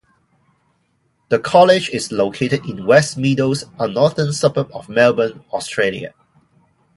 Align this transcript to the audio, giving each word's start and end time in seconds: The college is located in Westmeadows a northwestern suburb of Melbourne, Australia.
The 1.29 1.37
college 1.37 1.91
is 1.91 2.11
located 2.11 2.65
in 2.65 2.87
Westmeadows 2.87 3.65
a 3.77 3.87
northwestern 3.87 4.33
suburb 4.33 4.71
of 4.73 4.89
Melbourne, 4.89 5.45
Australia. 5.53 6.15